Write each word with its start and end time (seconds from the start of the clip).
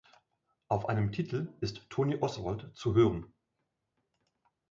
Auf 0.67 0.89
einem 0.89 1.11
Titel 1.11 1.53
ist 1.61 1.87
Toni 1.91 2.15
Oswald 2.15 2.71
zu 2.73 2.95
hören. 2.95 3.31